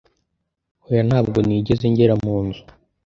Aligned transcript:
hoya 0.83 1.01
ntabwo 1.09 1.37
nigeze 1.47 1.85
ngera 1.91 2.13
munzu 2.23 2.61